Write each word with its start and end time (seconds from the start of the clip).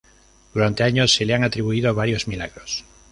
Durante 0.55 0.81
años 0.81 1.13
se 1.13 1.25
le 1.27 1.35
han 1.35 1.43
atribuido 1.43 1.93
varios 1.93 2.27
milagros. 2.27 2.85